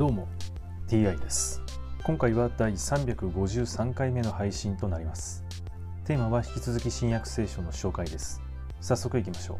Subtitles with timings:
[0.00, 0.28] どうも
[0.88, 1.60] TI です。
[2.04, 5.44] 今回は第353回目の配信となります。
[6.06, 8.40] テーマは引き続き新約聖書の紹介です。
[8.80, 9.58] 早速いきましょう。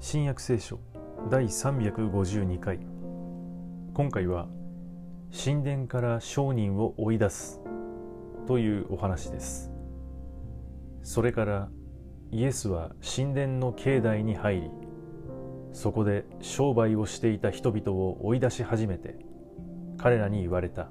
[0.00, 0.80] 新約聖書
[1.30, 2.80] 第352回。
[3.94, 4.48] 今回は
[5.32, 7.60] 神殿から商人を追い出す
[8.48, 9.73] というお話です。
[11.04, 11.68] それから
[12.32, 14.70] イエスは神殿の境内に入り
[15.72, 19.24] そこで商売をしていた人々を追い出し始めて
[19.96, 20.88] 彼らに言われた。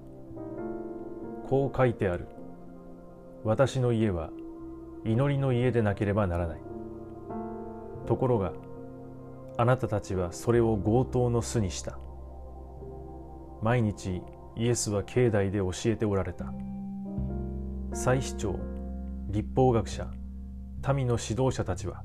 [1.48, 2.28] こう書いてある。
[3.44, 4.32] 私の家は
[5.06, 6.62] 祈りの家でなければならない。
[8.06, 8.54] ところが
[9.58, 12.00] あなたたちはそれを強盗の巣にした。
[13.62, 14.22] 毎日
[14.56, 16.54] イエスは境内で教えておられた。
[17.94, 18.73] 祭司長
[19.34, 20.06] 立法学者
[20.94, 22.04] 民の指導者たちは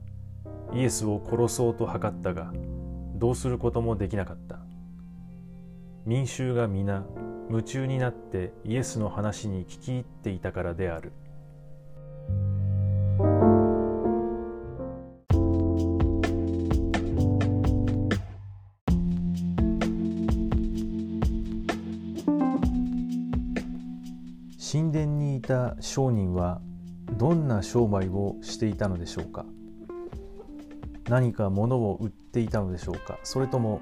[0.73, 2.55] イエスを殺そうと図ったが
[3.17, 4.61] どうすることもできなかった。
[6.07, 7.05] 民衆が皆
[7.51, 11.13] 夢中になってイエスの話に聞き入っていたからである。
[24.73, 26.63] 神殿にいた商人は
[27.13, 29.47] どんな商売をしていたのでしょうか？
[31.09, 33.19] 何か物を売っていたのでしょうか？
[33.25, 33.81] それとも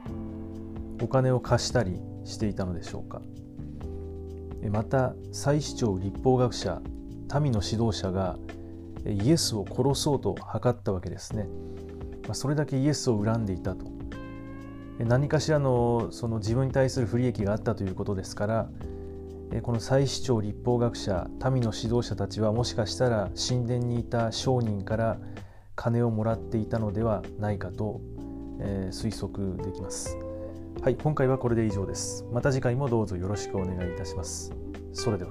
[1.02, 3.20] お金を貸したりしていたのでしょうか？
[4.70, 6.80] また祭司長立法学者
[7.40, 8.36] 民の指導者が
[9.04, 11.48] イエスを殺そうと図ったわけですね。
[12.32, 13.86] それだけイエスを恨んでいたと。
[14.98, 18.70] 何かしらのその自分に対する不利益があったということですから
[19.62, 25.18] この祭司長立法学者民の指導者たちはもしかしたら神殿にいた商人から
[25.74, 28.00] 金をもらっていたのではないかと、
[28.60, 30.16] えー、推測できます。
[30.82, 32.24] はい、今回はこれで以上です。
[32.32, 34.52] また次回もどうぞよろしくお願いいたします。
[34.92, 35.30] それでは。